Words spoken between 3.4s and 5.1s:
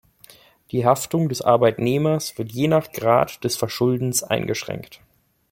des Verschuldens eingeschränkt.